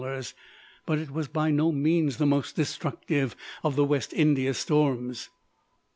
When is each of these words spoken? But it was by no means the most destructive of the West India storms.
But 0.87 0.97
it 0.97 1.11
was 1.11 1.27
by 1.27 1.51
no 1.51 1.71
means 1.71 2.17
the 2.17 2.25
most 2.25 2.55
destructive 2.55 3.35
of 3.61 3.75
the 3.75 3.85
West 3.85 4.13
India 4.13 4.55
storms. 4.55 5.29